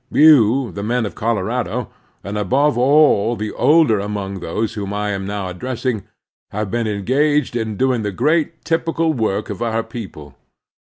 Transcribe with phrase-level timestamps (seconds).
[0.11, 1.91] You, the men of Colorado,
[2.23, 6.05] and, above all, the older among those whom I am now addressing,
[6.49, 10.35] have been engaged in doing the great typical work of our people.